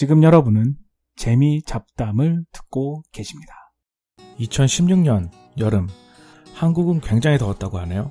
[0.00, 0.76] 지금 여러분은
[1.14, 3.52] 재미 잡담을 듣고 계십니다.
[4.38, 5.88] 2016년 여름
[6.54, 8.10] 한국은 굉장히 더웠다고 하네요.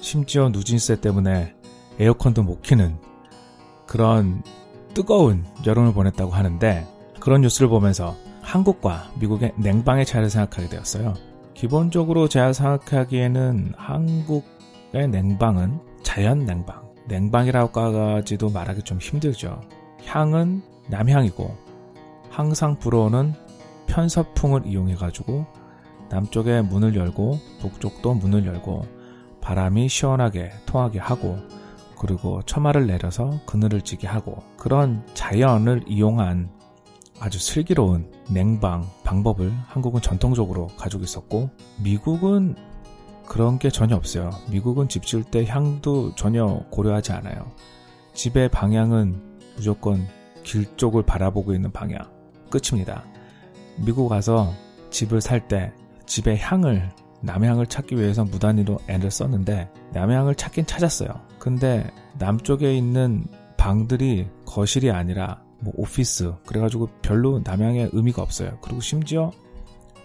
[0.00, 1.54] 심지어 누진세 때문에
[2.00, 2.98] 에어컨도 못 키는
[3.86, 4.42] 그런
[4.92, 6.84] 뜨거운 여름을 보냈다고 하는데
[7.20, 11.14] 그런 뉴스를 보면서 한국과 미국의 냉방의 차이를 생각하게 되었어요.
[11.54, 19.60] 기본적으로 제가 생각하기에는 한국의 냉방은 자연 냉방, 냉방이라고까지도 말하기 좀 힘들죠.
[20.06, 21.56] 향은 남향이고
[22.30, 23.34] 항상 불어오는
[23.86, 25.46] 편서풍을 이용해 가지고
[26.10, 28.82] 남쪽에 문을 열고 북쪽도 문을 열고
[29.40, 31.38] 바람이 시원하게 통하게 하고
[31.98, 36.50] 그리고 처마를 내려서 그늘을 찌게 하고 그런 자연을 이용한
[37.20, 41.50] 아주 슬기로운 냉방 방법을 한국은 전통적으로 가지고 있었고
[41.82, 42.56] 미국은
[43.26, 44.30] 그런 게 전혀 없어요.
[44.50, 47.52] 미국은 집 지을 때 향도 전혀 고려하지 않아요.
[48.14, 49.22] 집의 방향은
[49.56, 50.08] 무조건
[50.42, 52.00] 길 쪽을 바라보고 있는 방향.
[52.50, 53.04] 끝입니다.
[53.76, 54.52] 미국 가서
[54.90, 55.72] 집을 살 때
[56.06, 56.90] 집의 향을
[57.22, 61.10] 남향을 찾기 위해서 무단위로 애를 썼는데 남향을 찾긴 찾았어요.
[61.38, 61.88] 근데
[62.18, 63.24] 남쪽에 있는
[63.56, 68.58] 방들이 거실이 아니라 뭐 오피스 그래가지고 별로 남향의 의미가 없어요.
[68.62, 69.30] 그리고 심지어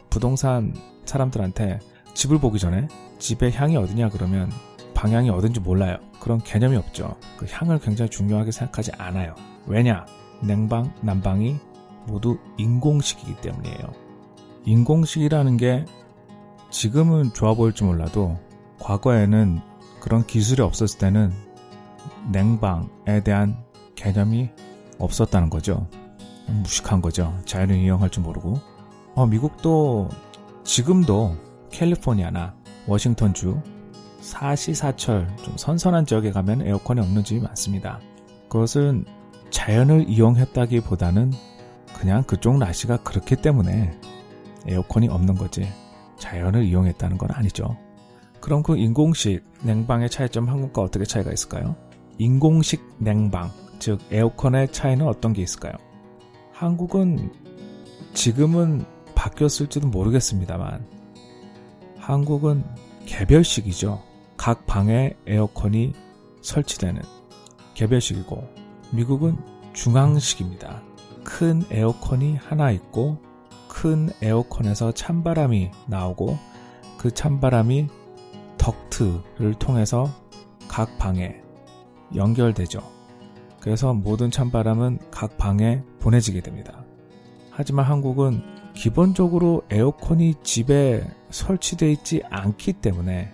[0.10, 0.74] 부동산
[1.06, 1.80] 사람들한테
[2.14, 2.88] 집을 보기 전에
[3.20, 4.52] 집의 향이 어디냐 그러면
[4.94, 5.98] 방향이 어딘지 몰라요.
[6.20, 7.16] 그런 개념이 없죠.
[7.38, 9.36] 그 향을 굉장히 중요하게 생각하지 않아요.
[9.68, 10.06] 왜냐?
[10.42, 11.58] 냉방, 난방이
[12.08, 13.94] 모두 인공식이기 때문이에요.
[14.66, 15.86] 인공식이라는 게
[16.70, 18.38] 지금은 좋아 보일지 몰라도
[18.80, 19.60] 과거에는
[20.00, 21.32] 그런 기술이 없었을 때는
[22.32, 23.64] 냉방에 대한
[23.96, 24.50] 개념이
[25.00, 25.88] 없었다는 거죠.
[26.48, 27.38] 무식한 거죠.
[27.46, 28.60] 자연을 이용할 줄 모르고.
[29.16, 30.10] 어, 미국도
[30.64, 31.36] 지금도
[31.72, 32.56] 캘리포니아나
[32.88, 33.62] 워싱턴주
[34.22, 38.00] 사시사철 좀 선선한 지역에 가면 에어컨이 없는 집이 많습니다.
[38.50, 39.06] 그것은
[39.56, 41.32] 자연을 이용했다기보다는
[41.98, 43.98] 그냥 그쪽 날씨가 그렇기 때문에
[44.68, 45.66] 에어컨이 없는 거지
[46.20, 47.78] 자연을 이용했다는 건 아니죠.
[48.42, 51.78] 그럼 그 인공식 냉방의 차이점 한국과 어떻게 차이가 있을까요?
[52.18, 53.50] 인공식 냉방,
[53.80, 55.74] 즉 에어컨의 차이는 어떤 게 있을까요?
[56.52, 57.32] 한국은
[58.14, 58.84] 지금은
[59.16, 60.86] 바뀌었을지도 모르겠습니다만
[61.98, 62.66] 한국은
[63.06, 64.04] 개별식이죠.
[64.36, 65.94] 각 방에 에어컨이
[66.42, 67.02] 설치되는
[67.74, 69.38] 개별식이고 미국은
[69.74, 70.82] 중앙식입니다.
[71.24, 73.18] 큰 에어컨이 하나 있고
[73.68, 76.38] 큰 에어컨에서 찬바람이 나오고
[76.98, 77.88] 그 찬바람이
[78.58, 80.10] 덕트를 통해서
[80.68, 81.36] 각 방에
[82.16, 82.82] 연결되죠.
[83.60, 86.86] 그래서 모든 찬바람은 각 방에 보내지게 됩니다.
[87.50, 88.42] 하지만 한국은
[88.76, 93.32] 기본적으로 에어컨이 집에 설치되어 있지 않기 때문에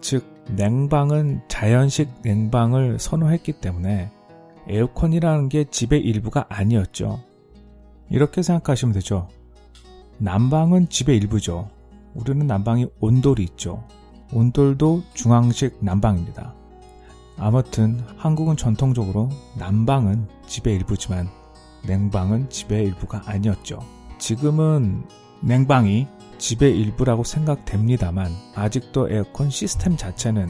[0.00, 4.10] 즉 냉방은 자연식 냉방을 선호했기 때문에
[4.68, 7.20] 에어컨이라는 게 집의 일부가 아니었죠.
[8.10, 9.28] 이렇게 생각하시면 되죠.
[10.18, 11.70] 난방은 집의 일부죠.
[12.14, 13.84] 우리는 난방이 온돌이 있죠.
[14.32, 16.54] 온돌도 중앙식 난방입니다.
[17.38, 21.28] 아무튼 한국은 전통적으로 난방은 집의 일부지만
[21.86, 23.78] 냉방은 집의 일부가 아니었죠.
[24.18, 25.04] 지금은
[25.40, 26.08] 냉방이
[26.38, 30.48] 집의 일부라고 생각됩니다만 아직도 에어컨 시스템 자체는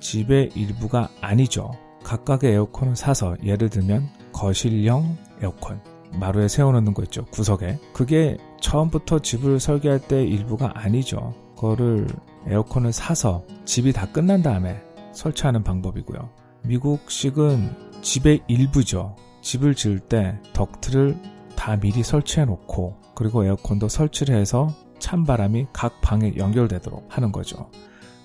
[0.00, 1.72] 집의 일부가 아니죠.
[2.04, 5.80] 각각의 에어컨을 사서 예를 들면 거실형 에어컨
[6.18, 7.80] 마루에 세워놓는 거 있죠 구석에.
[7.92, 11.34] 그게 처음부터 집을 설계할 때 일부가 아니죠.
[11.56, 12.06] 그거를
[12.46, 14.80] 에어컨을 사서 집이 다 끝난 다음에
[15.12, 16.28] 설치하는 방법이고요.
[16.64, 19.16] 미국식은 집의 일부죠.
[19.40, 21.20] 집을 지을 때 덕트를
[21.56, 27.70] 다 미리 설치해 놓고 그리고 에어컨도 설치를 해서 찬바람이 각 방에 연결되도록 하는 거죠.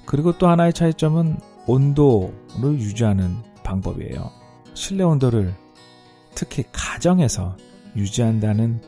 [0.06, 3.36] 그리고 또 하나의 차이점은 온도를 유지하는
[3.70, 4.32] 방법이에요.
[4.74, 5.54] 실내 온도를
[6.36, 7.56] 특히 가정에서
[7.96, 8.82] 유지한다는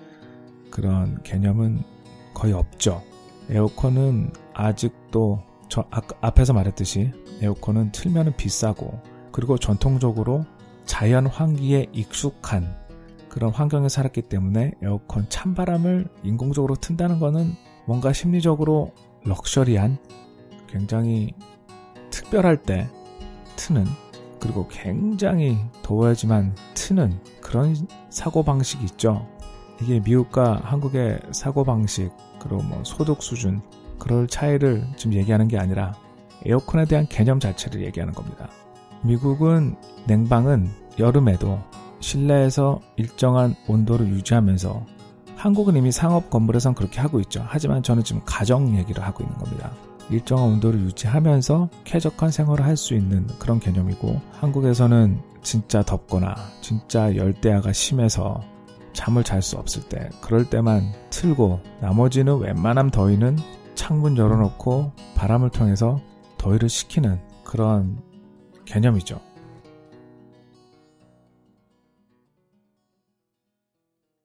[0.70, 1.84] 그런 개념은
[2.34, 3.02] 거의 없죠.
[3.50, 5.86] 에어컨은 아직도 저
[6.22, 9.00] 앞에서 말했듯이 에어컨은 틀면은 비싸고
[9.32, 10.46] 그리고 전통적으로
[10.86, 12.76] 자연 환기에 익숙한
[13.30, 17.54] 그런 환경에 살았기 때문에 에어컨 찬바람을 인공적으로 튼다는 것은
[17.86, 18.92] 뭔가 심리적으로
[19.24, 19.98] 럭셔리한
[20.68, 21.34] 굉장히
[22.10, 22.90] 특별할 때
[23.56, 23.86] 트는
[24.42, 27.76] 그리고 굉장히 더워야지만 트는 그런
[28.10, 29.28] 사고방식이 있죠.
[29.82, 33.62] 이게 미국과 한국의 사고방식, 그리고 뭐 소득 수준,
[34.00, 35.94] 그럴 차이를 지금 얘기하는 게 아니라
[36.46, 38.50] 에어컨에 대한 개념 자체를 얘기하는 겁니다.
[39.04, 39.76] 미국은
[40.08, 41.60] 냉방은 여름에도
[42.00, 44.86] 실내에서 일정한 온도를 유지하면서
[45.36, 47.44] 한국은 이미 상업 건물에선 그렇게 하고 있죠.
[47.48, 49.72] 하지만 저는 지금 가정 얘기를 하고 있는 겁니다.
[50.12, 57.74] 일정한 온도를 유지하면서 쾌적한 생활을 할 수 있는 그런 개념이고 한국에서는 진짜 덥거나 진짜 열대야가
[57.74, 58.42] 심해서
[58.94, 63.38] 잠을 잘 수 없을 때 그럴 때만 틀고 나머지는 웬만함 더위는
[63.76, 66.00] 창문 열어놓고 바람을 통해서
[66.38, 68.00] 더위를 식히는 그런
[68.66, 69.20] 개념이죠.